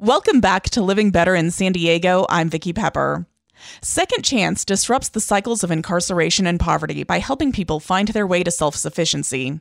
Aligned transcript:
Welcome 0.00 0.40
back 0.40 0.62
to 0.70 0.80
Living 0.80 1.10
Better 1.10 1.34
in 1.34 1.50
San 1.50 1.72
Diego. 1.72 2.24
I'm 2.30 2.48
Vicki 2.48 2.72
Pepper. 2.72 3.26
Second 3.82 4.22
Chance 4.22 4.64
disrupts 4.64 5.08
the 5.08 5.20
cycles 5.20 5.64
of 5.64 5.72
incarceration 5.72 6.46
and 6.46 6.60
poverty 6.60 7.02
by 7.02 7.18
helping 7.18 7.50
people 7.50 7.80
find 7.80 8.06
their 8.06 8.24
way 8.24 8.44
to 8.44 8.50
self 8.52 8.76
sufficiency. 8.76 9.60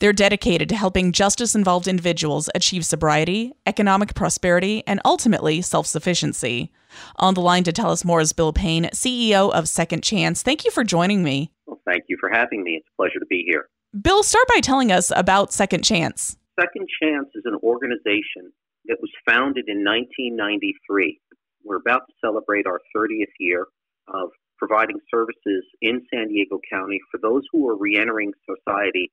They're 0.00 0.12
dedicated 0.12 0.68
to 0.70 0.74
helping 0.74 1.12
justice 1.12 1.54
involved 1.54 1.86
individuals 1.86 2.50
achieve 2.52 2.84
sobriety, 2.84 3.52
economic 3.64 4.14
prosperity, 4.16 4.82
and 4.88 5.00
ultimately 5.04 5.62
self 5.62 5.86
sufficiency. 5.86 6.72
On 7.18 7.34
the 7.34 7.40
line 7.40 7.62
to 7.62 7.72
tell 7.72 7.92
us 7.92 8.04
more 8.04 8.20
is 8.20 8.32
Bill 8.32 8.52
Payne, 8.52 8.86
CEO 8.86 9.52
of 9.52 9.68
Second 9.68 10.02
Chance. 10.02 10.42
Thank 10.42 10.64
you 10.64 10.72
for 10.72 10.82
joining 10.82 11.22
me. 11.22 11.52
Well, 11.66 11.80
thank 11.86 12.06
you 12.08 12.16
for 12.18 12.28
having 12.28 12.64
me. 12.64 12.72
It's 12.72 12.88
a 12.92 12.96
pleasure 12.96 13.20
to 13.20 13.26
be 13.26 13.44
here. 13.46 13.68
Bill, 14.02 14.24
start 14.24 14.48
by 14.52 14.58
telling 14.58 14.90
us 14.90 15.12
about 15.14 15.52
Second 15.52 15.84
Chance. 15.84 16.36
Second 16.58 16.88
Chance 17.00 17.28
is 17.36 17.44
an 17.44 17.56
organization 17.62 18.50
that 18.88 18.98
was 19.00 19.10
founded 19.28 19.66
in 19.68 19.84
1993. 19.84 21.20
We're 21.64 21.76
about 21.76 22.02
to 22.08 22.14
celebrate 22.24 22.66
our 22.66 22.80
30th 22.96 23.34
year 23.38 23.66
of 24.08 24.30
providing 24.58 24.98
services 25.10 25.64
in 25.82 26.00
San 26.12 26.28
Diego 26.28 26.58
County 26.70 27.00
for 27.10 27.18
those 27.20 27.42
who 27.52 27.68
are 27.68 27.76
reentering 27.76 28.32
society 28.46 29.12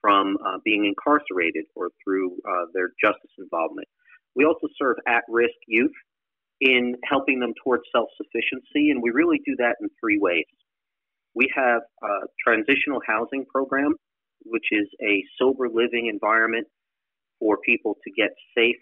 from 0.00 0.36
uh, 0.46 0.58
being 0.64 0.84
incarcerated 0.84 1.64
or 1.74 1.90
through 2.04 2.32
uh, 2.46 2.66
their 2.72 2.90
justice 3.02 3.32
involvement. 3.38 3.88
We 4.36 4.44
also 4.44 4.68
serve 4.78 4.96
at 5.08 5.24
risk 5.28 5.56
youth 5.66 5.96
in 6.60 6.94
helping 7.04 7.40
them 7.40 7.52
towards 7.64 7.82
self 7.94 8.08
sufficiency, 8.16 8.90
and 8.90 9.02
we 9.02 9.10
really 9.10 9.40
do 9.44 9.56
that 9.58 9.76
in 9.80 9.88
three 10.00 10.18
ways. 10.18 10.44
We 11.34 11.50
have 11.54 11.82
a 12.02 12.26
transitional 12.46 13.00
housing 13.06 13.44
program, 13.52 13.94
which 14.44 14.66
is 14.70 14.88
a 15.02 15.24
sober 15.38 15.68
living 15.68 16.08
environment 16.12 16.66
for 17.40 17.58
people 17.64 17.96
to 18.04 18.10
get 18.12 18.30
safe 18.56 18.76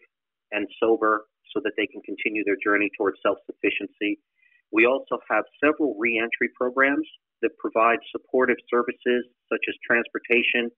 and 0.55 0.67
sober 0.81 1.27
so 1.53 1.61
that 1.65 1.73
they 1.77 1.87
can 1.87 2.03
continue 2.03 2.45
their 2.45 2.59
journey 2.63 2.91
towards 2.97 3.19
self 3.23 3.39
sufficiency. 3.47 4.19
We 4.73 4.87
also 4.87 5.19
have 5.31 5.45
several 5.63 5.95
reentry 5.99 6.51
programs 6.57 7.07
that 7.43 7.57
provide 7.59 7.99
supportive 8.11 8.57
services 8.71 9.27
such 9.51 9.63
as 9.69 9.75
transportation, 9.87 10.71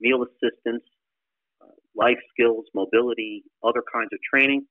meal 0.00 0.22
assistance, 0.22 0.84
uh, 1.62 1.74
life 1.96 2.20
skills, 2.30 2.66
mobility, 2.74 3.42
other 3.64 3.82
kinds 3.92 4.10
of 4.12 4.20
training. 4.22 4.66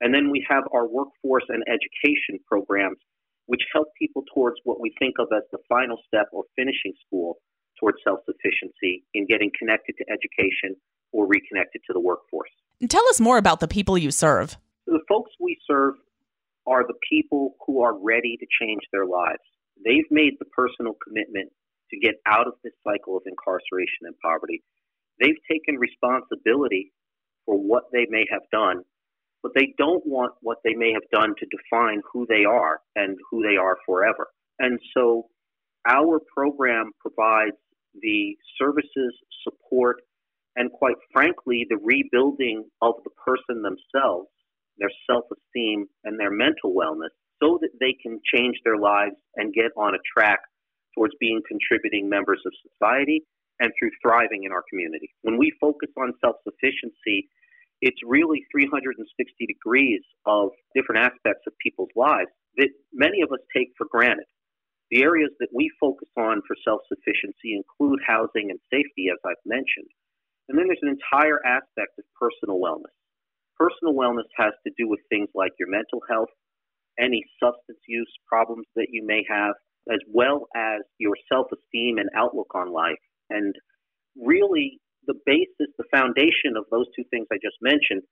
And 0.00 0.14
then 0.14 0.30
we 0.30 0.44
have 0.48 0.64
our 0.74 0.86
workforce 0.86 1.44
and 1.48 1.62
education 1.66 2.38
programs, 2.46 2.98
which 3.46 3.62
help 3.72 3.88
people 3.98 4.22
towards 4.34 4.56
what 4.64 4.80
we 4.80 4.92
think 4.98 5.14
of 5.18 5.28
as 5.34 5.42
the 5.50 5.58
final 5.68 5.98
step 6.06 6.28
or 6.32 6.44
finishing 6.54 6.92
school 7.06 7.38
towards 7.80 7.98
self 8.04 8.20
sufficiency 8.26 9.04
in 9.14 9.26
getting 9.26 9.50
connected 9.58 9.94
to 9.98 10.04
education 10.10 10.76
or 11.12 11.26
reconnected 11.26 11.80
to 11.86 11.92
the 11.92 12.00
workforce. 12.00 12.50
Tell 12.86 13.02
us 13.08 13.20
more 13.20 13.38
about 13.38 13.58
the 13.58 13.66
people 13.66 13.98
you 13.98 14.12
serve. 14.12 14.56
The 14.86 15.00
folks 15.08 15.32
we 15.40 15.58
serve 15.66 15.94
are 16.64 16.86
the 16.86 16.98
people 17.10 17.56
who 17.66 17.82
are 17.82 17.98
ready 17.98 18.36
to 18.38 18.46
change 18.60 18.82
their 18.92 19.04
lives. 19.04 19.42
They've 19.84 20.06
made 20.10 20.34
the 20.38 20.44
personal 20.44 20.94
commitment 21.02 21.50
to 21.90 21.98
get 21.98 22.16
out 22.24 22.46
of 22.46 22.54
this 22.62 22.74
cycle 22.84 23.16
of 23.16 23.24
incarceration 23.26 24.06
and 24.06 24.14
poverty. 24.22 24.62
They've 25.20 25.42
taken 25.50 25.76
responsibility 25.76 26.92
for 27.46 27.56
what 27.56 27.84
they 27.92 28.06
may 28.10 28.26
have 28.30 28.42
done, 28.52 28.84
but 29.42 29.52
they 29.56 29.74
don't 29.76 30.06
want 30.06 30.34
what 30.40 30.58
they 30.62 30.74
may 30.74 30.92
have 30.92 31.08
done 31.10 31.34
to 31.36 31.46
define 31.46 32.02
who 32.12 32.26
they 32.28 32.44
are 32.44 32.80
and 32.94 33.16
who 33.30 33.42
they 33.42 33.56
are 33.56 33.78
forever. 33.86 34.28
And 34.60 34.78
so 34.94 35.26
our 35.88 36.20
program 36.32 36.92
provides 37.00 37.56
the 38.00 38.36
services, 38.60 39.14
support, 39.42 39.96
and 40.58 40.72
quite 40.72 40.96
frankly, 41.12 41.64
the 41.70 41.78
rebuilding 41.78 42.64
of 42.82 42.94
the 43.04 43.14
person 43.24 43.62
themselves, 43.62 44.26
their 44.76 44.90
self 45.08 45.24
esteem, 45.30 45.86
and 46.02 46.18
their 46.18 46.32
mental 46.32 46.74
wellness 46.74 47.14
so 47.40 47.58
that 47.62 47.70
they 47.78 47.94
can 48.02 48.18
change 48.34 48.58
their 48.64 48.76
lives 48.76 49.14
and 49.36 49.54
get 49.54 49.70
on 49.76 49.94
a 49.94 50.02
track 50.12 50.40
towards 50.96 51.14
being 51.20 51.40
contributing 51.46 52.08
members 52.08 52.42
of 52.44 52.52
society 52.66 53.22
and 53.60 53.70
through 53.78 53.90
thriving 54.02 54.42
in 54.42 54.50
our 54.50 54.64
community. 54.68 55.14
When 55.22 55.38
we 55.38 55.52
focus 55.60 55.90
on 55.96 56.12
self 56.20 56.36
sufficiency, 56.42 57.30
it's 57.80 58.02
really 58.04 58.42
360 58.50 58.98
degrees 59.46 60.02
of 60.26 60.50
different 60.74 61.06
aspects 61.06 61.46
of 61.46 61.54
people's 61.62 61.94
lives 61.94 62.34
that 62.56 62.70
many 62.92 63.22
of 63.22 63.30
us 63.30 63.38
take 63.54 63.70
for 63.78 63.86
granted. 63.88 64.26
The 64.90 65.04
areas 65.04 65.30
that 65.38 65.54
we 65.54 65.70
focus 65.78 66.08
on 66.16 66.42
for 66.48 66.56
self 66.66 66.80
sufficiency 66.90 67.54
include 67.54 68.00
housing 68.04 68.50
and 68.50 68.58
safety, 68.74 69.06
as 69.14 69.22
I've 69.24 69.46
mentioned. 69.46 69.86
And 70.48 70.58
then 70.58 70.66
there's 70.66 70.82
an 70.82 70.96
entire 70.96 71.44
aspect 71.44 71.98
of 71.98 72.04
personal 72.18 72.60
wellness. 72.60 72.94
Personal 73.56 73.94
wellness 73.94 74.28
has 74.36 74.52
to 74.66 74.72
do 74.78 74.88
with 74.88 75.00
things 75.08 75.28
like 75.34 75.52
your 75.58 75.68
mental 75.68 76.00
health, 76.08 76.30
any 76.98 77.22
substance 77.42 77.78
use 77.86 78.10
problems 78.26 78.66
that 78.76 78.88
you 78.90 79.04
may 79.04 79.24
have, 79.28 79.54
as 79.90 79.98
well 80.12 80.46
as 80.56 80.80
your 80.98 81.14
self 81.30 81.46
esteem 81.52 81.98
and 81.98 82.08
outlook 82.16 82.54
on 82.54 82.72
life. 82.72 83.02
And 83.30 83.54
really, 84.16 84.80
the 85.06 85.14
basis, 85.26 85.72
the 85.76 85.84
foundation 85.92 86.56
of 86.56 86.64
those 86.70 86.86
two 86.94 87.04
things 87.10 87.26
I 87.32 87.36
just 87.42 87.56
mentioned 87.60 88.02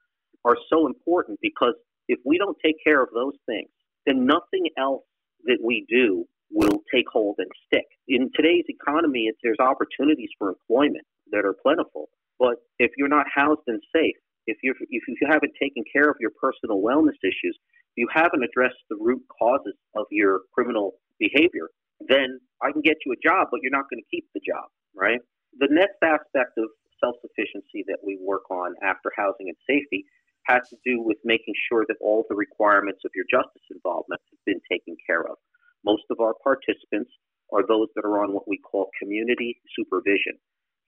are 0.45 0.57
so 0.73 0.87
important 0.87 1.39
because 1.41 1.75
if 2.09 2.19
we 2.25 2.39
don't 2.39 2.57
take 2.65 2.77
care 2.85 3.03
of 3.03 3.09
those 3.15 3.35
things, 3.47 3.69
then 4.07 4.27
nothing 4.27 4.69
else 4.79 5.03
that 5.45 5.59
we 5.63 5.85
do 5.89 6.25
will 6.51 6.81
take 6.95 7.07
hold 7.13 7.37
and 7.39 7.51
stick. 7.67 7.85
In 8.09 8.31
today's 8.35 8.65
economy, 8.69 9.31
there's 9.43 9.59
opportunities 9.59 10.31
for 10.39 10.49
employment 10.51 11.05
that 11.33 11.45
are 11.45 11.57
plentiful. 11.63 12.09
But 12.39 12.57
if 12.79 12.93
you're 12.97 13.09
not 13.09 13.27
housed 13.35 13.65
and 13.67 13.81
safe, 13.95 14.17
if 14.47 14.59
you 14.63 14.75
if 14.91 15.03
you 15.09 15.17
haven't 15.29 15.53
taken 15.61 15.83
care 15.93 16.09
of 16.09 16.17
your 16.21 16.33
personal 16.41 16.81
wellness 16.83 17.19
issues, 17.25 17.59
you 17.97 18.07
haven't 18.13 18.45
addressed 18.45 18.81
the 18.91 18.97
root 19.01 19.23
causes 19.41 19.75
of 19.97 20.07
your 20.11 20.43
criminal 20.55 21.01
behavior, 21.19 21.69
then 22.09 22.39
I 22.63 22.73
can 22.73 22.83
get 22.83 22.97
you 23.05 23.13
a 23.13 23.21
job, 23.27 23.49
but 23.51 23.61
you're 23.63 23.75
not 23.75 23.89
going 23.91 24.03
to 24.03 24.11
keep 24.11 24.27
the 24.35 24.41
job, 24.45 24.69
right? 24.95 25.21
The 25.59 25.69
next 25.71 25.99
aspect 26.05 26.59
of 26.59 26.69
self 27.01 27.17
sufficiency 27.21 27.85
that 27.89 28.01
we 28.05 28.19
work 28.21 28.49
on 28.51 28.75
after 28.83 29.11
housing 29.17 29.49
and 29.49 29.57
safety 29.69 30.05
has 30.47 30.63
to 30.71 30.77
do 30.85 31.03
with 31.03 31.19
making 31.25 31.55
sure 31.69 31.85
that 31.89 31.99
all 32.01 32.25
the 32.29 32.37
requirements 32.37 33.01
of 33.05 33.11
your 33.15 33.27
justice 33.31 33.67
involvement 33.71 34.21
have 34.31 34.39
been 34.47 34.61
taken 34.71 34.97
care 35.07 35.23
of. 35.27 35.37
Most 35.85 36.05
of 36.11 36.21
our 36.21 36.35
participants 36.45 37.11
are 37.53 37.67
those 37.67 37.89
that 37.95 38.05
are 38.05 38.23
on 38.23 38.33
what 38.33 38.49
we 38.49 38.59
call 38.59 38.91
community 39.01 39.61
supervision. 39.75 40.39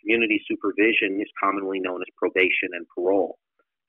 Community 0.01 0.41
supervision 0.49 1.21
is 1.21 1.29
commonly 1.43 1.81
known 1.81 2.01
as 2.01 2.09
probation 2.17 2.71
and 2.73 2.87
parole. 2.95 3.39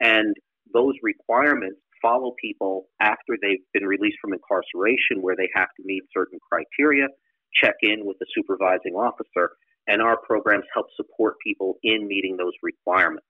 And 0.01 0.35
those 0.73 0.95
requirements 1.03 1.79
follow 2.01 2.33
people 2.41 2.87
after 3.01 3.35
they've 3.41 3.63
been 3.73 3.85
released 3.85 4.17
from 4.21 4.33
incarceration, 4.33 5.21
where 5.21 5.35
they 5.35 5.49
have 5.53 5.69
to 5.77 5.83
meet 5.85 6.03
certain 6.13 6.39
criteria, 6.39 7.07
check 7.53 7.75
in 7.81 8.05
with 8.05 8.17
the 8.19 8.25
supervising 8.33 8.95
officer, 8.95 9.51
and 9.87 10.01
our 10.01 10.17
programs 10.17 10.65
help 10.73 10.87
support 10.95 11.35
people 11.45 11.75
in 11.83 12.07
meeting 12.07 12.37
those 12.37 12.53
requirements. 12.63 13.25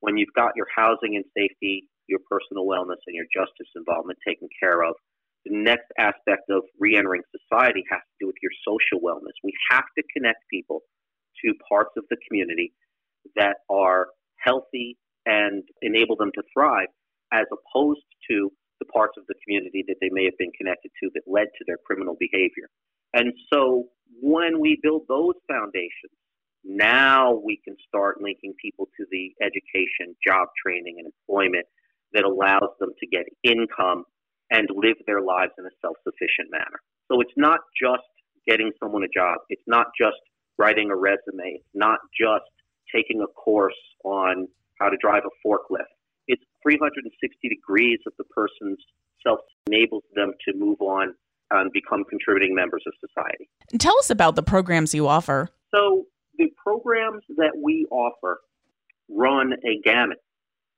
When 0.00 0.16
you've 0.16 0.34
got 0.34 0.52
your 0.56 0.66
housing 0.74 1.16
and 1.16 1.24
safety, 1.36 1.88
your 2.08 2.20
personal 2.28 2.66
wellness, 2.66 3.00
and 3.06 3.16
your 3.16 3.26
justice 3.34 3.68
involvement 3.76 4.18
taken 4.26 4.48
care 4.60 4.82
of, 4.82 4.94
the 5.44 5.56
next 5.56 5.90
aspect 5.98 6.50
of 6.50 6.62
reentering 6.78 7.22
society 7.34 7.82
has 7.90 8.00
to 8.00 8.16
do 8.20 8.26
with 8.26 8.36
your 8.42 8.52
social 8.62 9.02
wellness. 9.02 9.34
We 9.42 9.52
have 9.70 9.84
to 9.96 10.04
connect 10.14 10.38
people 10.50 10.82
to 11.44 11.54
parts 11.68 11.90
of 11.96 12.04
the 12.10 12.16
community 12.26 12.72
that 13.36 13.56
are 13.70 14.08
healthy 14.36 14.96
and 15.26 15.62
enable 15.82 16.16
them 16.16 16.30
to 16.34 16.42
thrive, 16.52 16.88
as 17.32 17.46
opposed 17.52 18.02
to 18.30 18.50
the 18.80 18.86
parts 18.86 19.14
of 19.16 19.24
the 19.28 19.34
community 19.44 19.84
that 19.86 19.96
they 20.00 20.10
may 20.10 20.24
have 20.24 20.36
been 20.38 20.50
connected 20.58 20.90
to 21.02 21.10
that 21.14 21.22
led 21.26 21.46
to 21.56 21.64
their 21.66 21.78
criminal 21.86 22.16
behavior. 22.18 22.68
And 23.14 23.32
so 23.52 23.84
when 24.20 24.60
we 24.60 24.78
build 24.82 25.02
those 25.08 25.34
foundations, 25.48 26.16
now 26.64 27.34
we 27.44 27.60
can 27.64 27.76
start 27.86 28.20
linking 28.20 28.54
people 28.60 28.86
to 28.96 29.06
the 29.10 29.34
education, 29.42 30.14
job 30.24 30.48
training, 30.64 30.96
and 30.98 31.06
employment 31.06 31.66
that 32.12 32.24
allows 32.24 32.70
them 32.78 32.90
to 32.98 33.06
get 33.06 33.24
income 33.42 34.04
and 34.50 34.68
live 34.74 34.96
their 35.06 35.22
lives 35.22 35.52
in 35.58 35.64
a 35.64 35.74
self 35.80 35.96
sufficient 36.04 36.50
manner. 36.50 36.80
So 37.10 37.20
it's 37.20 37.34
not 37.36 37.60
just 37.80 38.06
getting 38.46 38.70
someone 38.82 39.02
a 39.02 39.12
job, 39.14 39.38
it's 39.48 39.62
not 39.66 39.86
just 39.98 40.18
writing 40.58 40.90
a 40.90 40.96
resume. 40.96 41.56
It's 41.56 41.64
not 41.74 41.98
just 42.18 42.50
taking 42.94 43.20
a 43.22 43.26
course 43.26 43.74
on 44.04 44.48
how 44.78 44.88
to 44.88 44.96
drive 45.00 45.22
a 45.24 45.48
forklift. 45.48 45.92
It's 46.28 46.42
360 46.62 47.48
degrees 47.48 47.98
of 48.06 48.12
the 48.18 48.24
person's 48.24 48.78
self 49.22 49.40
enables 49.66 50.04
them 50.14 50.32
to 50.46 50.54
move 50.56 50.80
on 50.80 51.14
and 51.50 51.70
become 51.72 52.04
contributing 52.08 52.54
members 52.54 52.82
of 52.86 52.92
society. 53.06 53.48
Tell 53.78 53.96
us 53.98 54.10
about 54.10 54.36
the 54.36 54.42
programs 54.42 54.94
you 54.94 55.06
offer. 55.06 55.48
So, 55.74 56.06
the 56.38 56.50
programs 56.62 57.22
that 57.36 57.52
we 57.62 57.86
offer 57.90 58.40
run 59.08 59.52
a 59.64 59.80
gamut 59.84 60.18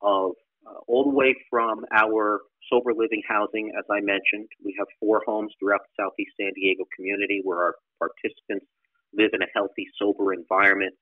of 0.03 0.33
uh, 0.67 0.79
all 0.89 1.05
the 1.05 1.15
way 1.15 1.35
from 1.51 1.85
our 1.93 2.41
sober 2.71 2.93
living 2.93 3.23
housing, 3.29 3.73
as 3.79 3.85
I 3.91 4.01
mentioned. 4.01 4.49
We 4.65 4.75
have 4.79 4.87
four 4.99 5.23
homes 5.27 5.53
throughout 5.59 5.81
the 5.83 6.03
Southeast 6.03 6.33
San 6.41 6.53
Diego 6.55 6.85
community 6.97 7.41
where 7.45 7.59
our 7.59 7.75
participants 7.99 8.67
live 9.17 9.31
in 9.33 9.43
a 9.43 9.51
healthy, 9.55 9.87
sober 9.99 10.33
environment. 10.33 10.95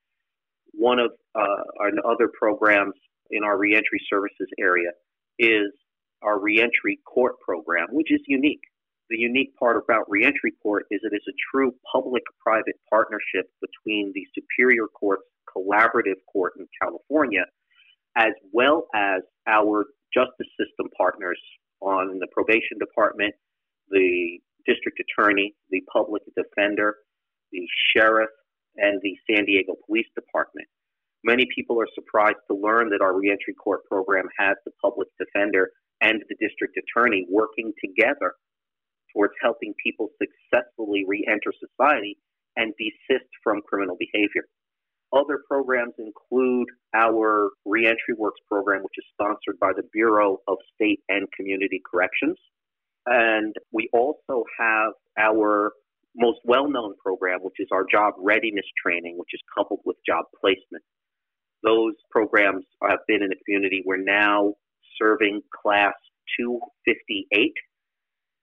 One 0.73 0.99
of 0.99 1.11
uh, 1.35 1.63
our 1.79 1.91
other 2.05 2.29
programs 2.37 2.95
in 3.31 3.43
our 3.43 3.57
reentry 3.57 4.01
services 4.09 4.49
area 4.59 4.89
is 5.39 5.71
our 6.21 6.39
reentry 6.39 6.99
court 7.05 7.39
program, 7.39 7.87
which 7.91 8.11
is 8.11 8.21
unique. 8.27 8.61
The 9.09 9.17
unique 9.17 9.55
part 9.57 9.77
about 9.77 10.09
reentry 10.09 10.53
court 10.63 10.85
is 10.89 11.01
it 11.03 11.15
is 11.15 11.23
a 11.27 11.35
true 11.51 11.73
public 11.91 12.23
private 12.41 12.75
partnership 12.89 13.51
between 13.61 14.11
the 14.15 14.25
Superior 14.33 14.87
Court's 14.87 15.23
collaborative 15.55 16.17
court 16.31 16.53
in 16.57 16.67
California, 16.81 17.45
as 18.15 18.31
well 18.51 18.87
as 18.95 19.21
our 19.47 19.85
justice 20.13 20.47
system 20.57 20.89
partners 20.97 21.39
on 21.81 22.19
the 22.19 22.27
probation 22.31 22.77
department, 22.79 23.33
the 23.89 24.39
district 24.65 24.99
attorney, 24.99 25.53
the 25.69 25.81
public 25.91 26.23
defender, 26.35 26.95
the 27.53 27.65
sheriff, 27.95 28.29
and 28.77 28.99
the 29.01 29.15
San 29.29 29.45
Diego 29.45 29.75
Police 29.85 30.09
Department. 30.15 30.67
Many 31.23 31.47
people 31.55 31.79
are 31.79 31.87
surprised 31.95 32.43
to 32.49 32.57
learn 32.57 32.89
that 32.89 33.01
our 33.01 33.17
reentry 33.17 33.53
court 33.53 33.81
program 33.85 34.25
has 34.37 34.57
the 34.65 34.71
public 34.81 35.07
defender 35.17 35.69
and 36.01 36.21
the 36.27 36.35
district 36.41 36.75
attorney 36.75 37.25
working 37.29 37.71
together 37.79 38.33
towards 39.13 39.33
helping 39.41 39.73
people 39.81 40.09
successfully 40.19 41.05
reenter 41.07 41.53
society 41.55 42.17
and 42.57 42.73
desist 42.77 43.29
from 43.43 43.61
criminal 43.61 43.95
behavior. 43.97 44.43
Other 45.13 45.39
programs 45.47 45.93
include 45.99 46.67
our 46.95 47.51
Reentry 47.65 48.15
Works 48.17 48.41
program, 48.49 48.81
which 48.81 48.97
is 48.97 49.05
sponsored 49.13 49.59
by 49.61 49.71
the 49.75 49.87
Bureau 49.93 50.39
of 50.47 50.57
State 50.73 51.01
and 51.07 51.27
Community 51.37 51.81
Corrections. 51.89 52.37
And 53.05 53.55
we 53.71 53.89
also 53.93 54.43
have 54.59 54.93
our 55.17 55.71
most 56.23 56.39
well 56.45 56.69
known 56.69 56.95
program, 57.03 57.39
which 57.41 57.59
is 57.59 57.67
our 57.71 57.83
job 57.83 58.13
readiness 58.17 58.65
training, 58.79 59.17
which 59.17 59.33
is 59.33 59.41
coupled 59.53 59.81
with 59.83 59.97
job 60.07 60.23
placement. 60.39 60.83
Those 61.63 61.93
programs 62.11 62.65
have 62.81 62.99
been 63.07 63.21
in 63.23 63.29
the 63.29 63.39
community. 63.45 63.83
We're 63.85 64.03
now 64.03 64.53
serving 64.99 65.41
class 65.51 65.93
258. 66.39 67.51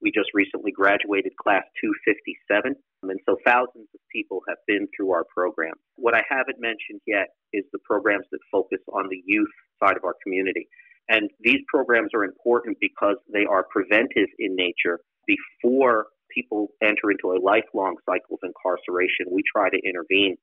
We 0.03 0.13
just 0.13 0.31
recently 0.33 0.73
graduated 0.73 1.33
class 1.37 1.65
257. 1.81 2.77
And 3.03 3.21
so 3.25 3.37
thousands 3.45 3.89
of 3.95 4.01
people 4.13 4.41
have 4.49 4.61
been 4.67 4.89
through 4.97 5.13
our 5.13 5.25
program. 5.33 5.73
What 5.97 6.15
I 6.15 6.23
haven't 6.29 6.61
mentioned 6.61 7.01
yet 7.07 7.29
is 7.53 7.65
the 7.73 7.81
programs 7.85 8.27
that 8.33 8.41
focus 8.53 8.81
on 8.93 9.09
the 9.09 9.21
youth 9.25 9.53
side 9.83 9.97
of 9.97 10.05
our 10.05 10.17
community. 10.23 10.69
And 11.09 11.29
these 11.41 11.61
programs 11.69 12.11
are 12.15 12.25
important 12.25 12.77
because 12.81 13.17
they 13.33 13.45
are 13.45 13.67
preventive 13.71 14.29
in 14.39 14.57
nature. 14.57 15.01
Before 15.27 16.07
people 16.35 16.69
enter 16.83 17.11
into 17.11 17.33
a 17.33 17.41
lifelong 17.41 17.97
cycle 18.07 18.37
of 18.37 18.41
incarceration, 18.43 19.27
we 19.31 19.43
try 19.43 19.71
to 19.71 19.79
intervene 19.85 20.37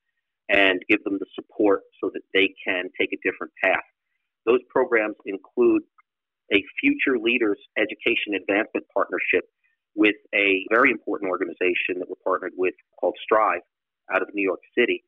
and 0.49 0.81
give 0.89 1.03
them 1.03 1.17
the 1.19 1.25
support 1.35 1.81
so 2.01 2.09
that 2.13 2.21
they 2.33 2.53
can 2.63 2.85
take 2.99 3.11
a 3.13 3.17
different 3.23 3.51
path. 3.63 3.83
Those 4.45 4.61
programs 4.69 5.15
include 5.25 5.83
a 6.53 6.63
Future 6.79 7.19
Leaders 7.19 7.59
Education 7.77 8.35
Advancement 8.35 8.85
Partnership 8.93 9.43
with 9.95 10.15
a 10.33 10.63
very 10.69 10.91
important 10.91 11.29
organization 11.29 11.99
that 11.99 12.07
we're 12.07 12.23
partnered 12.23 12.53
with 12.55 12.73
called 12.99 13.15
Strive 13.21 13.61
out 14.13 14.21
of 14.21 14.29
New 14.33 14.43
York 14.43 14.61
City. 14.77 15.03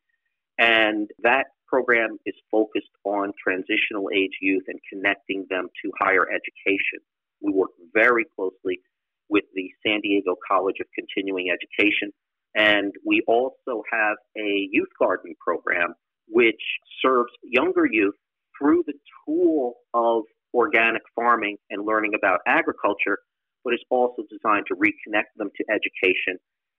And 0.57 1.09
that 1.23 1.45
program 1.67 2.17
is 2.25 2.35
focused 2.51 2.91
on 3.05 3.31
transitional 3.41 4.09
age 4.13 4.37
youth 4.41 4.63
and 4.67 4.79
connecting 4.91 5.45
them 5.49 5.69
to 5.83 5.91
higher 5.99 6.27
education. 6.27 6.99
We 7.41 7.53
work 7.53 7.69
very 7.93 8.25
closely 8.35 8.81
with 9.29 9.45
the 9.53 9.69
San 9.85 10.01
Diego 10.01 10.35
College 10.49 10.77
of 10.81 10.87
Continuing 10.95 11.47
Education. 11.49 12.11
And 12.55 12.91
we 13.05 13.21
also 13.27 13.83
have 13.91 14.17
a 14.37 14.67
youth 14.71 14.89
garden 14.99 15.35
program 15.39 15.93
which 16.27 16.61
serves 17.03 17.31
younger 17.43 17.85
youth 17.89 18.15
through 18.57 18.83
the 18.85 18.93
tool 19.25 19.75
of 19.93 20.23
organic 20.53 21.01
farming 21.15 21.57
and 21.69 21.85
learning 21.85 22.13
about 22.15 22.39
agriculture, 22.47 23.19
but 23.63 23.73
is 23.73 23.83
also 23.89 24.23
designed 24.29 24.65
to 24.67 24.75
reconnect 24.75 25.29
them 25.37 25.49
to 25.55 25.63
education 25.69 26.37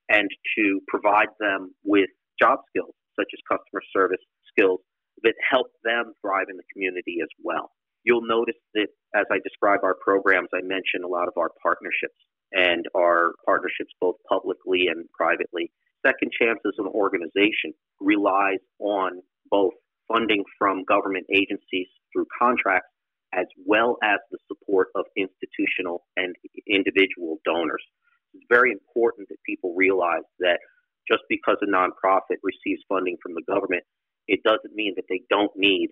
and 0.08 0.28
to 0.56 0.80
provide 0.88 1.28
them 1.38 1.74
with 1.84 2.10
job 2.40 2.58
skills 2.68 2.94
such 3.18 3.28
as 3.32 3.40
customer 3.46 3.82
service 3.94 4.22
skills 4.50 4.80
that 5.22 5.34
help 5.48 5.66
them 5.84 6.12
thrive 6.20 6.46
in 6.50 6.56
the 6.56 6.66
community 6.72 7.18
as 7.22 7.28
well. 7.42 7.70
You'll 8.04 8.26
notice 8.26 8.56
that 8.74 8.88
as 9.14 9.26
I 9.30 9.38
describe 9.44 9.80
our 9.84 9.96
programs, 10.02 10.48
I 10.54 10.62
mention 10.62 11.04
a 11.04 11.08
lot 11.08 11.28
of 11.28 11.34
our 11.36 11.50
partnerships 11.62 12.16
and 12.52 12.86
our 12.96 13.32
partnerships 13.44 13.92
both 14.00 14.16
publicly 14.28 14.86
and 14.88 15.08
privately. 15.12 15.70
Second 16.06 16.32
Chance 16.32 16.60
as 16.66 16.74
an 16.78 16.86
organization 16.86 17.72
relies 18.00 18.60
on 18.78 19.20
both 19.50 19.72
funding 20.08 20.44
from 20.58 20.84
government 20.84 21.26
agencies 21.32 21.86
through 22.12 22.26
contracts 22.38 22.88
as 23.32 23.46
well 23.64 23.96
as 24.02 24.18
the 24.30 24.38
support 24.48 24.88
of 24.96 25.04
institutional 25.16 26.02
and 26.16 26.34
individual 26.66 27.38
donors. 27.44 27.82
It's 28.34 28.44
very 28.50 28.72
important 28.72 29.28
that 29.28 29.38
people 29.46 29.74
realize 29.76 30.26
that 30.40 30.58
just 31.08 31.22
because 31.28 31.56
a 31.62 31.66
nonprofit 31.66 32.38
receives 32.42 32.82
funding 32.88 33.16
from 33.22 33.34
the 33.34 33.42
government, 33.46 33.84
it 34.26 34.40
doesn't 34.44 34.74
mean 34.74 34.94
that 34.96 35.06
they 35.08 35.22
don't 35.30 35.52
need 35.56 35.90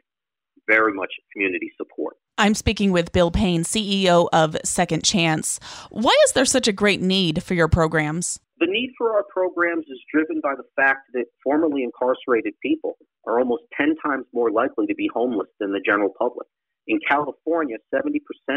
very 0.67 0.93
much 0.93 1.11
community 1.33 1.71
support. 1.77 2.17
I'm 2.41 2.55
speaking 2.55 2.93
with 2.93 3.11
Bill 3.11 3.33
Payne, 3.33 3.65
CEO 3.65 4.29
of 4.33 4.57
Second 4.63 5.03
Chance. 5.03 5.59
Why 5.91 6.17
is 6.25 6.33
there 6.33 6.45
such 6.45 6.69
a 6.69 6.73
great 6.73 7.01
need 7.01 7.43
for 7.43 7.55
your 7.55 7.67
programs? 7.67 8.39
The 8.61 8.69
need 8.69 8.93
for 8.97 9.13
our 9.13 9.25
programs 9.25 9.87
is 9.89 9.99
driven 10.15 10.41
by 10.41 10.55
the 10.55 10.63
fact 10.77 11.11
that 11.15 11.25
formerly 11.43 11.83
incarcerated 11.83 12.55
people 12.63 12.97
are 13.27 13.41
almost 13.41 13.65
10 13.77 13.97
times 14.07 14.25
more 14.33 14.53
likely 14.53 14.87
to 14.87 14.95
be 14.95 15.11
homeless 15.13 15.49
than 15.59 15.73
the 15.73 15.83
general 15.85 16.15
public. 16.17 16.47
In 16.87 17.01
California, 17.09 17.77
70% 17.93 18.07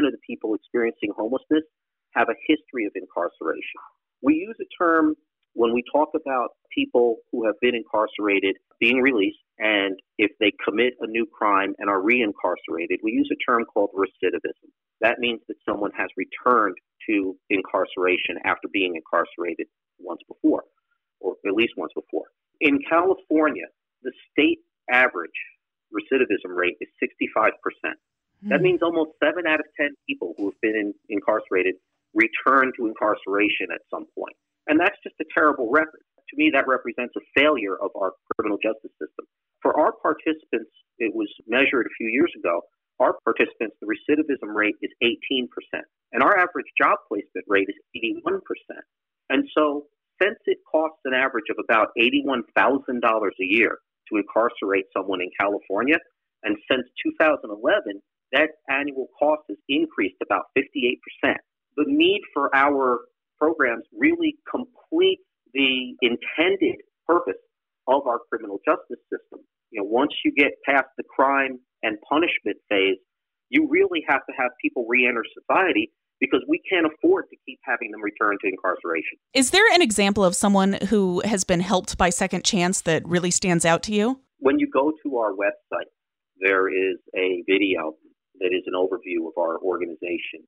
of 0.06 0.14
the 0.14 0.22
people 0.28 0.54
experiencing 0.54 1.10
homelessness 1.18 1.64
have 2.14 2.30
a 2.30 2.38
history 2.46 2.86
of 2.86 2.92
incarceration. 2.94 3.82
We 4.22 4.36
use 4.36 4.58
a 4.62 4.70
term 4.78 5.16
when 5.62 5.76
we 5.76 5.84
talk 5.94 6.10
about 6.16 6.58
people 6.74 7.18
who 7.32 7.46
have 7.46 7.54
been 7.62 7.76
incarcerated 7.76 8.56
being 8.80 9.00
released, 9.00 9.38
and 9.60 10.00
if 10.18 10.32
they 10.40 10.52
commit 10.66 10.94
a 11.02 11.06
new 11.06 11.28
crime 11.32 11.76
and 11.78 11.88
are 11.88 12.02
reincarcerated, 12.02 12.98
we 13.04 13.12
use 13.12 13.30
a 13.32 13.38
term 13.48 13.64
called 13.66 13.92
recidivism. 13.96 14.74
That 15.02 15.20
means 15.20 15.40
that 15.48 15.58
someone 15.64 15.92
has 15.96 16.10
returned 16.18 16.78
to 17.08 17.38
incarceration 17.52 18.38
after 18.44 18.68
being 18.74 18.96
incarcerated 18.96 19.68
once 20.00 20.22
before, 20.28 20.64
or 21.20 21.36
at 21.46 21.54
least 21.54 21.74
once 21.78 21.94
before. 21.94 22.26
In 22.60 22.80
California, 22.90 23.68
the 24.02 24.14
state 24.32 24.62
average 24.92 25.30
recidivism 25.94 26.56
rate 26.56 26.78
is 26.82 26.90
65%. 27.00 27.52
That 28.50 28.58
hmm. 28.58 28.64
means 28.64 28.80
almost 28.82 29.12
seven 29.24 29.46
out 29.46 29.60
of 29.60 29.68
10 29.80 29.90
people 30.10 30.34
who 30.38 30.46
have 30.46 30.60
been 30.60 30.76
in, 30.76 30.94
incarcerated 31.08 31.76
return 32.16 32.72
to 32.80 32.88
incarceration 32.88 33.68
at 33.72 33.82
some 33.92 34.08
point. 34.18 34.36
And 34.68 34.80
that's 34.80 34.98
just 35.04 35.16
a 35.20 35.26
terrible 35.34 35.70
record. 35.72 36.02
To 36.30 36.36
me, 36.38 36.50
that 36.54 36.68
represents 36.68 37.14
a 37.18 37.24
failure 37.36 37.76
of 37.76 37.92
our 37.96 38.14
criminal 38.36 38.58
justice 38.62 38.94
system. 38.96 39.26
For 39.62 39.78
our 39.80 39.92
participants, 39.92 40.72
it 40.98 41.14
was 41.14 41.28
measured 41.48 41.86
a 41.86 41.96
few 41.98 42.08
years 42.08 42.32
ago. 42.38 42.62
Our 43.00 43.18
participants, 43.26 43.76
the 43.82 43.90
recidivism 43.90 44.54
rate 44.54 44.76
is 44.82 44.92
18%, 45.04 45.50
and 46.14 46.24
our 46.24 46.38
average 46.38 46.70
job 46.78 46.98
placement 47.08 47.46
rate 47.48 47.68
is 47.68 47.76
81%. 47.98 48.40
And 49.30 49.44
so, 49.58 49.88
since 50.22 50.38
it 50.46 50.60
costs 50.70 51.00
an 51.06 51.14
average 51.14 51.50
of 51.50 51.58
about 51.58 51.90
$81,000 51.98 52.46
a 52.94 53.44
year 53.44 53.80
to 54.10 54.18
incarcerate 54.18 54.86
someone 54.96 55.22
in 55.22 55.32
California, 55.40 55.98
and 56.44 56.56
since 56.70 56.86
2011, 57.04 58.02
that 58.34 58.50
annual 58.70 59.08
cost 59.18 59.42
has 59.50 59.58
increased 59.68 60.18
about 60.24 60.46
58%. 60.58 61.36
The 61.78 61.86
need 61.88 62.22
for 62.34 62.56
our 62.56 63.00
programs 63.42 63.84
really 63.98 64.38
complete 64.50 65.20
the 65.54 65.96
intended 66.02 66.78
purpose 67.08 67.42
of 67.88 68.06
our 68.06 68.20
criminal 68.30 68.60
justice 68.64 69.02
system. 69.10 69.40
You 69.72 69.82
know, 69.82 69.88
once 69.90 70.12
you 70.24 70.32
get 70.32 70.52
past 70.66 70.88
the 70.98 71.04
crime 71.04 71.60
and 71.82 71.98
punishment 72.08 72.58
phase, 72.70 72.98
you 73.50 73.68
really 73.70 74.04
have 74.08 74.22
to 74.30 74.34
have 74.38 74.52
people 74.62 74.86
re-enter 74.88 75.24
society 75.34 75.92
because 76.20 76.42
we 76.48 76.62
can't 76.72 76.86
afford 76.86 77.26
to 77.32 77.36
keep 77.46 77.60
having 77.66 77.90
them 77.92 78.02
return 78.02 78.38
to 78.42 78.48
incarceration. 78.48 79.18
Is 79.34 79.50
there 79.50 79.68
an 79.74 79.82
example 79.82 80.24
of 80.24 80.36
someone 80.36 80.78
who 80.90 81.22
has 81.26 81.44
been 81.44 81.62
helped 81.62 81.98
by 81.98 82.12
Second 82.12 82.46
Chance 82.46 82.82
that 82.82 83.06
really 83.08 83.32
stands 83.32 83.66
out 83.66 83.82
to 83.84 83.94
you? 83.94 84.22
When 84.38 84.60
you 84.60 84.70
go 84.72 84.92
to 85.04 85.18
our 85.18 85.32
website, 85.32 85.90
there 86.40 86.70
is 86.70 86.98
a 87.16 87.44
video 87.50 87.96
that 88.40 88.52
is 88.54 88.64
an 88.68 88.74
overview 88.74 89.28
of 89.28 89.34
our 89.38 89.58
organization. 89.60 90.46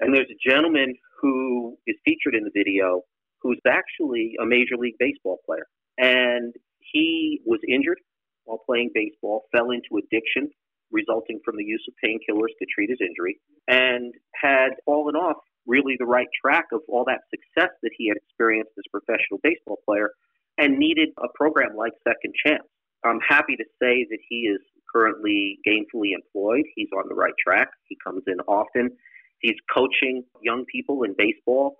And 0.00 0.14
there's 0.14 0.30
a 0.30 0.50
gentleman 0.50 0.94
who 1.20 1.76
is 1.86 1.96
featured 2.04 2.34
in 2.34 2.44
the 2.44 2.50
video 2.54 3.02
who's 3.42 3.60
actually 3.66 4.34
a 4.42 4.46
Major 4.46 4.76
League 4.78 4.96
Baseball 4.98 5.38
player. 5.46 5.66
And 5.98 6.54
he 6.78 7.40
was 7.44 7.60
injured 7.68 7.98
while 8.44 8.60
playing 8.66 8.90
baseball, 8.94 9.44
fell 9.52 9.70
into 9.70 9.98
addiction 9.98 10.48
resulting 10.92 11.40
from 11.44 11.56
the 11.56 11.64
use 11.64 11.84
of 11.88 11.94
painkillers 12.02 12.54
to 12.58 12.66
treat 12.72 12.90
his 12.90 13.00
injury, 13.00 13.40
and 13.68 14.14
had 14.34 14.70
fallen 14.84 15.16
off 15.16 15.36
really 15.66 15.96
the 15.98 16.06
right 16.06 16.28
track 16.40 16.66
of 16.72 16.80
all 16.88 17.04
that 17.04 17.22
success 17.30 17.70
that 17.82 17.90
he 17.96 18.08
had 18.08 18.16
experienced 18.16 18.70
as 18.78 18.84
a 18.86 18.90
professional 18.90 19.40
baseball 19.42 19.78
player 19.84 20.10
and 20.58 20.78
needed 20.78 21.08
a 21.18 21.28
program 21.34 21.76
like 21.76 21.92
Second 22.06 22.32
Chance. 22.44 22.62
I'm 23.04 23.20
happy 23.20 23.56
to 23.56 23.64
say 23.82 24.06
that 24.08 24.18
he 24.28 24.46
is 24.46 24.60
currently 24.94 25.58
gainfully 25.66 26.14
employed. 26.14 26.64
He's 26.74 26.88
on 26.96 27.08
the 27.08 27.14
right 27.14 27.34
track. 27.44 27.68
He 27.88 27.96
comes 28.02 28.22
in 28.26 28.40
often. 28.46 28.90
He's 29.40 29.56
coaching 29.72 30.24
young 30.42 30.64
people 30.70 31.02
in 31.02 31.14
baseball. 31.16 31.76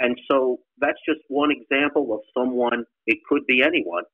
And 0.00 0.18
so 0.30 0.58
that's 0.78 0.98
just 1.08 1.20
one 1.28 1.50
example 1.50 2.12
of 2.14 2.20
someone, 2.36 2.84
it 3.06 3.18
could 3.28 3.46
be 3.46 3.62
anyone, 3.62 4.04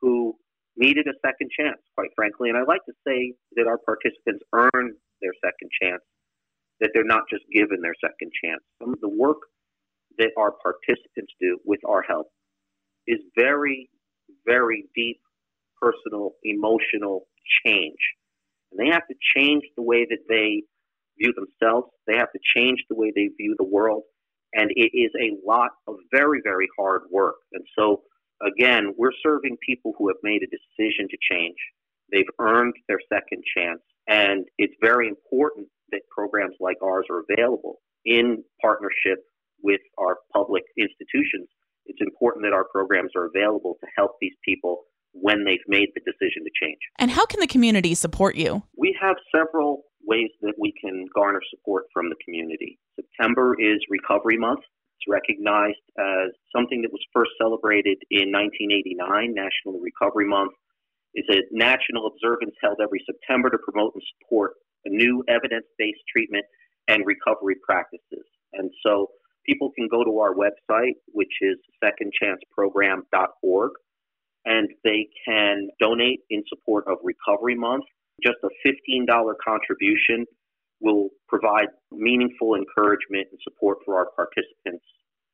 who 0.00 0.36
needed 0.76 1.06
a 1.06 1.12
second 1.26 1.50
chance, 1.58 1.78
quite 1.94 2.10
frankly. 2.16 2.48
And 2.48 2.56
I 2.56 2.62
like 2.62 2.84
to 2.86 2.94
say 3.06 3.34
that 3.56 3.66
our 3.66 3.78
participants 3.78 4.42
earn 4.54 4.94
their 5.20 5.32
second 5.44 5.70
chance, 5.80 6.02
that 6.80 6.90
they're 6.94 7.04
not 7.04 7.24
just 7.28 7.44
given 7.52 7.80
their 7.82 7.94
second 8.00 8.32
chance. 8.42 8.62
Some 8.80 8.94
of 8.94 9.00
the 9.00 9.08
work 9.08 9.38
that 10.18 10.30
our 10.38 10.52
participants 10.62 11.32
do 11.40 11.58
with 11.64 11.80
our 11.86 12.02
help 12.02 12.28
is 13.06 13.18
very, 13.36 13.90
very 14.46 14.86
deep, 14.94 15.20
personal, 15.80 16.32
emotional 16.44 17.26
change. 17.66 17.98
And 18.70 18.80
they 18.80 18.92
have 18.92 19.06
to 19.08 19.14
change 19.36 19.64
the 19.76 19.82
way 19.82 20.06
that 20.08 20.24
they 20.28 20.62
view 21.22 21.32
themselves. 21.34 21.88
They 22.06 22.16
have 22.16 22.32
to 22.32 22.40
change 22.56 22.80
the 22.88 22.96
way 22.96 23.12
they 23.14 23.28
view 23.38 23.54
the 23.58 23.68
world. 23.68 24.02
And 24.54 24.70
it 24.74 24.90
is 24.92 25.10
a 25.20 25.36
lot 25.46 25.70
of 25.86 25.96
very, 26.12 26.40
very 26.42 26.68
hard 26.78 27.02
work. 27.10 27.36
And 27.52 27.64
so 27.78 28.02
again, 28.46 28.92
we're 28.96 29.12
serving 29.22 29.56
people 29.66 29.92
who 29.96 30.08
have 30.08 30.18
made 30.22 30.42
a 30.42 30.46
decision 30.46 31.08
to 31.08 31.16
change. 31.30 31.56
They've 32.10 32.24
earned 32.38 32.74
their 32.88 32.98
second 33.12 33.42
chance. 33.56 33.80
And 34.08 34.44
it's 34.58 34.74
very 34.82 35.08
important 35.08 35.68
that 35.92 36.02
programs 36.10 36.56
like 36.60 36.76
ours 36.82 37.06
are 37.10 37.22
available 37.30 37.78
in 38.04 38.42
partnership 38.60 39.24
with 39.62 39.80
our 39.98 40.18
public 40.34 40.64
institutions. 40.76 41.48
It's 41.86 42.00
important 42.00 42.44
that 42.44 42.52
our 42.52 42.64
programs 42.64 43.12
are 43.16 43.26
available 43.26 43.76
to 43.80 43.86
help 43.96 44.12
these 44.20 44.34
people 44.44 44.82
when 45.12 45.44
they've 45.44 45.64
made 45.68 45.88
the 45.94 46.00
decision 46.00 46.42
to 46.44 46.50
change. 46.60 46.78
And 46.98 47.10
how 47.10 47.26
can 47.26 47.40
the 47.40 47.46
community 47.46 47.94
support 47.94 48.34
you? 48.36 48.62
We 48.76 48.96
have 49.00 49.16
several 49.34 49.82
ways 50.04 50.30
that 50.42 50.54
we 50.58 50.72
can 50.80 51.06
garner 51.14 51.40
support 51.50 51.84
from 51.92 52.08
the 52.08 52.16
community. 52.24 52.78
September 52.96 53.54
is 53.58 53.78
Recovery 53.88 54.38
Month. 54.38 54.60
It's 54.98 55.08
recognized 55.08 55.82
as 55.98 56.30
something 56.54 56.82
that 56.82 56.92
was 56.92 57.02
first 57.12 57.32
celebrated 57.40 57.98
in 58.10 58.30
1989, 58.30 59.34
National 59.34 59.80
Recovery 59.80 60.26
Month. 60.26 60.52
It's 61.14 61.28
a 61.28 61.42
national 61.50 62.06
observance 62.06 62.54
held 62.62 62.78
every 62.82 63.02
September 63.04 63.50
to 63.50 63.58
promote 63.58 63.94
and 63.94 64.02
support 64.18 64.52
new 64.86 65.24
evidence 65.28 65.66
based 65.78 66.00
treatment 66.10 66.44
and 66.88 67.04
recovery 67.06 67.56
practices. 67.64 68.26
And 68.52 68.70
so 68.84 69.08
people 69.46 69.70
can 69.76 69.88
go 69.88 70.04
to 70.04 70.18
our 70.18 70.34
website, 70.34 70.94
which 71.08 71.32
is 71.40 71.58
secondchanceprogram.org, 71.82 73.70
and 74.44 74.68
they 74.84 75.08
can 75.26 75.68
donate 75.80 76.20
in 76.30 76.42
support 76.48 76.84
of 76.88 76.98
Recovery 77.02 77.54
Month. 77.54 77.84
Just 78.22 78.36
a 78.44 78.48
$15 78.66 79.06
contribution 79.44 80.26
will 80.80 81.08
provide 81.28 81.68
meaningful 81.90 82.54
encouragement 82.56 83.28
and 83.30 83.40
support 83.42 83.78
for 83.84 83.96
our 83.96 84.08
participants 84.16 84.84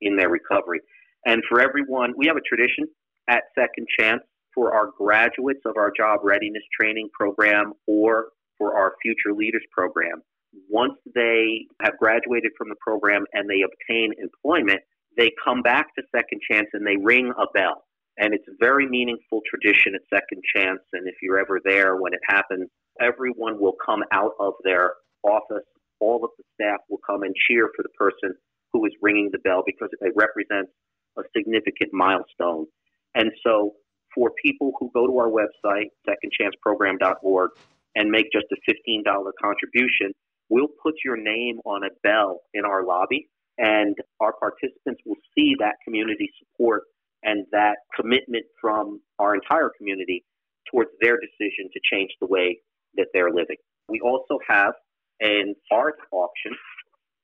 in 0.00 0.16
their 0.16 0.28
recovery. 0.28 0.80
And 1.26 1.42
for 1.48 1.60
everyone, 1.60 2.12
we 2.16 2.26
have 2.26 2.36
a 2.36 2.46
tradition 2.46 2.86
at 3.28 3.42
Second 3.58 3.86
Chance 3.98 4.22
for 4.54 4.74
our 4.74 4.90
graduates 4.96 5.60
of 5.66 5.76
our 5.76 5.92
job 5.96 6.20
readiness 6.22 6.62
training 6.78 7.08
program 7.12 7.72
or 7.86 8.28
for 8.56 8.76
our 8.78 8.94
future 9.02 9.34
leaders 9.36 9.64
program. 9.72 10.22
Once 10.68 10.94
they 11.14 11.66
have 11.82 11.96
graduated 11.98 12.52
from 12.56 12.68
the 12.68 12.74
program 12.80 13.24
and 13.32 13.48
they 13.48 13.62
obtain 13.62 14.12
employment, 14.20 14.80
they 15.16 15.30
come 15.44 15.62
back 15.62 15.94
to 15.94 16.02
Second 16.14 16.40
Chance 16.50 16.68
and 16.72 16.86
they 16.86 16.96
ring 16.96 17.32
a 17.38 17.44
bell. 17.52 17.84
And 18.18 18.34
it's 18.34 18.46
a 18.48 18.56
very 18.58 18.88
meaningful 18.88 19.40
tradition 19.48 19.94
at 19.94 20.02
Second 20.12 20.42
Chance. 20.54 20.80
And 20.92 21.08
if 21.08 21.14
you're 21.22 21.38
ever 21.38 21.60
there 21.64 21.96
when 21.96 22.12
it 22.12 22.20
happens, 22.26 22.68
everyone 23.00 23.60
will 23.60 23.76
come 23.84 24.02
out 24.12 24.32
of 24.40 24.54
their 24.64 24.94
office. 25.22 25.64
All 26.00 26.24
of 26.24 26.30
the 26.36 26.44
staff 26.54 26.80
will 26.90 27.00
come 27.06 27.22
and 27.22 27.34
cheer 27.48 27.70
for 27.76 27.82
the 27.82 27.88
person 27.90 28.34
who 28.72 28.84
is 28.86 28.92
ringing 29.00 29.30
the 29.32 29.38
bell 29.38 29.62
because 29.64 29.88
it 30.00 30.12
represents 30.16 30.70
a 31.16 31.22
significant 31.36 31.92
milestone. 31.92 32.66
And 33.14 33.30
so 33.44 33.74
for 34.14 34.32
people 34.44 34.72
who 34.78 34.90
go 34.92 35.06
to 35.06 35.18
our 35.18 35.30
website, 35.30 35.90
secondchanceprogram.org, 36.06 37.50
and 37.94 38.10
make 38.10 38.26
just 38.32 38.46
a 38.52 38.70
$15 38.70 39.02
contribution, 39.40 40.12
we'll 40.48 40.68
put 40.82 40.94
your 41.04 41.16
name 41.16 41.58
on 41.64 41.84
a 41.84 41.90
bell 42.02 42.40
in 42.54 42.64
our 42.64 42.84
lobby, 42.84 43.28
and 43.58 43.96
our 44.20 44.32
participants 44.32 45.02
will 45.06 45.16
see 45.34 45.54
that 45.58 45.74
community 45.84 46.30
support 46.38 46.82
and 47.22 47.46
that 47.52 47.76
commitment 47.94 48.44
from 48.60 49.00
our 49.18 49.34
entire 49.34 49.70
community 49.76 50.24
towards 50.70 50.90
their 51.00 51.16
decision 51.16 51.70
to 51.72 51.80
change 51.90 52.10
the 52.20 52.26
way 52.26 52.58
that 52.96 53.06
they're 53.12 53.30
living. 53.30 53.56
We 53.88 54.00
also 54.00 54.38
have 54.48 54.74
an 55.20 55.54
art 55.72 55.96
auction 56.12 56.52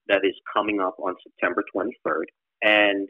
that 0.08 0.24
is 0.24 0.34
coming 0.54 0.80
up 0.80 0.96
on 0.98 1.14
September 1.22 1.62
23rd, 1.74 2.24
and 2.62 3.08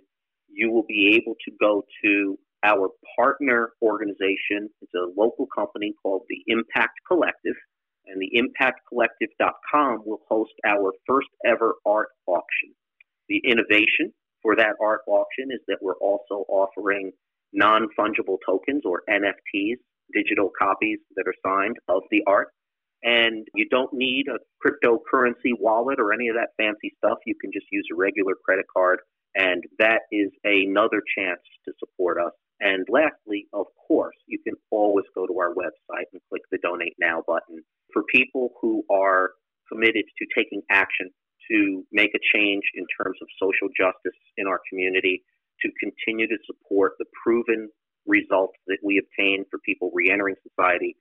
you 0.48 0.70
will 0.70 0.84
be 0.86 1.20
able 1.20 1.34
to 1.44 1.52
go 1.60 1.84
to 2.04 2.38
our 2.64 2.90
partner 3.16 3.72
organization. 3.82 4.70
It's 4.80 4.94
a 4.94 5.20
local 5.20 5.46
company 5.54 5.94
called 6.02 6.22
the 6.28 6.42
Impact 6.46 6.94
Collective, 7.06 7.56
and 8.06 8.20
the 8.20 8.30
impactcollective.com 8.38 10.02
will 10.04 10.20
host 10.28 10.52
our 10.66 10.92
first 11.06 11.28
ever 11.44 11.74
art 11.86 12.08
auction. 12.26 12.74
The 13.28 13.40
innovation 13.44 14.12
for 14.44 14.54
that 14.56 14.76
art 14.80 15.00
auction 15.08 15.48
is 15.50 15.60
that 15.66 15.78
we're 15.80 15.96
also 15.96 16.44
offering 16.48 17.10
non 17.52 17.88
fungible 17.98 18.36
tokens 18.46 18.82
or 18.84 19.02
NFTs, 19.08 19.78
digital 20.12 20.50
copies 20.56 20.98
that 21.16 21.24
are 21.26 21.34
signed 21.44 21.76
of 21.88 22.02
the 22.10 22.22
art. 22.28 22.48
And 23.02 23.46
you 23.54 23.66
don't 23.68 23.92
need 23.92 24.26
a 24.28 24.38
cryptocurrency 24.62 25.52
wallet 25.58 25.98
or 25.98 26.12
any 26.12 26.28
of 26.28 26.36
that 26.36 26.50
fancy 26.56 26.94
stuff. 26.98 27.18
You 27.26 27.34
can 27.40 27.50
just 27.52 27.66
use 27.72 27.86
a 27.92 27.96
regular 27.96 28.34
credit 28.44 28.66
card. 28.74 29.00
And 29.34 29.64
that 29.78 30.02
is 30.12 30.30
another 30.44 31.02
chance 31.18 31.40
to 31.64 31.72
support 31.80 32.18
us. 32.18 32.32
And 32.60 32.86
lastly, 32.88 33.46
of 33.52 33.66
course, 33.88 34.16
you 34.26 34.38
can 34.44 34.54
always 34.70 35.04
go 35.14 35.26
to 35.26 35.38
our 35.38 35.52
website 35.54 36.06
and 36.12 36.22
click 36.28 36.42
the 36.52 36.58
donate 36.62 36.94
now 37.00 37.22
button. 37.26 37.62
For 37.92 38.04
people 38.12 38.50
who 38.60 38.84
are 38.90 39.30
committed 39.70 40.04
to 40.18 40.26
taking 40.36 40.62
action 40.70 41.10
to 41.50 41.84
make 41.92 42.10
a 42.14 42.18
change 42.34 42.62
in 42.74 42.84
terms 43.00 43.18
of 43.20 43.28
social 43.40 43.68
justice 43.76 44.18
in 44.36 44.46
our 44.46 44.60
community, 44.68 45.22
to 45.62 45.70
continue 45.80 46.26
to 46.26 46.36
support 46.46 46.92
the 46.98 47.06
proven 47.22 47.68
results 48.06 48.54
that 48.66 48.78
we 48.82 48.98
obtain 48.98 49.44
for 49.50 49.58
people 49.64 49.90
reentering 49.94 50.34
society, 50.48 50.96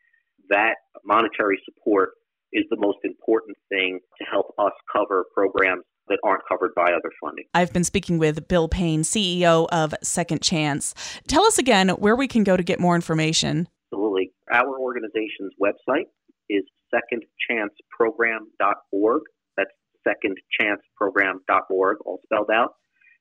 that 0.50 0.76
monetary 1.06 1.60
support 1.66 2.12
is 2.52 2.66
the 2.70 2.78
most 2.78 3.00
important 3.04 3.58
thing 3.70 4.00
to 4.20 4.26
help 4.30 4.54
us 4.60 4.74
cover 4.92 5.26
programs 5.34 5.84
that 6.08 6.20
aren't 6.24 6.44
covered 6.48 6.74
by 6.76 6.92
other 6.92 7.12
funding. 7.22 7.46
I've 7.54 7.74
been 7.74 7.84
speaking 7.84 8.18
with 8.20 8.48
Bill 8.48 8.68
Payne, 8.68 9.04
CEO 9.04 9.68
of 9.72 9.94
Second 10.04 10.42
Chance. 10.42 10.94
Tell 11.28 11.44
us 11.46 11.58
again 11.58 11.90
where 11.90 12.16
we 12.16 12.28
can 12.28 12.44
go 12.44 12.58
to 12.58 12.64
get 12.64 12.80
more 12.80 12.96
information. 12.96 13.68
Absolutely. 13.92 14.32
Our 14.52 14.80
organization's 14.80 15.54
website 15.62 16.06
is 16.50 16.64
secondchanceprogram.org. 16.94 19.22
That's 19.58 19.72
secondchanceprogram.org, 20.07 21.98
all 22.05 22.19
spelled 22.25 22.50
out. 22.53 22.75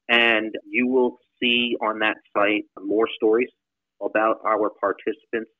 And 0.08 0.52
you 0.68 0.86
will 0.88 1.18
see 1.40 1.76
on 1.80 2.00
that 2.00 2.16
site 2.36 2.64
more 2.80 3.08
stories 3.16 3.50
about 4.02 4.38
our 4.44 4.70
participants 4.80 5.50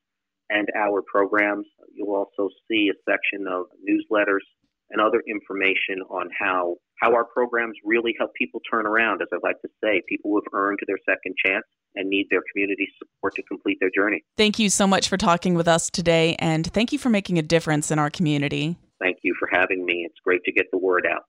and 0.51 0.69
our 0.77 1.03
programs. 1.03 1.67
You'll 1.95 2.15
also 2.15 2.49
see 2.69 2.91
a 2.91 3.11
section 3.11 3.47
of 3.49 3.67
newsletters 3.89 4.45
and 4.91 5.01
other 5.01 5.23
information 5.27 6.03
on 6.11 6.29
how 6.39 6.77
how 7.01 7.15
our 7.15 7.25
programs 7.25 7.75
really 7.85 8.15
help 8.17 8.33
people 8.35 8.61
turn 8.71 8.87
around. 8.87 9.23
As 9.23 9.29
I 9.33 9.39
like 9.43 9.61
to 9.63 9.69
say, 9.83 10.03
people 10.09 10.31
who 10.31 10.37
have 10.37 10.53
earned 10.53 10.79
their 10.87 10.99
second 11.09 11.35
chance 11.45 11.65
and 11.97 12.09
need 12.09 12.29
their 12.31 12.43
community 12.53 12.89
support 12.99 13.35
to 13.35 13.43
complete 13.43 13.79
their 13.81 13.91
journey. 13.95 14.23
Thank 14.37 14.61
you 14.61 14.71
so 14.71 14.87
much 14.87 15.09
for 15.09 15.17
talking 15.17 15.55
with 15.55 15.67
us 15.67 15.91
today, 15.91 16.37
and 16.39 16.65
thank 16.73 16.93
you 16.93 16.99
for 16.99 17.11
making 17.11 17.39
a 17.39 17.43
difference 17.43 17.91
in 17.91 17.99
our 17.99 18.09
community. 18.09 18.77
Thank 19.03 19.19
you 19.23 19.35
for 19.39 19.49
having 19.53 19.85
me. 19.85 20.07
It's 20.09 20.21
great 20.21 20.45
to 20.45 20.53
get 20.53 20.71
the 20.73 20.79
word 20.79 21.07
out. 21.11 21.25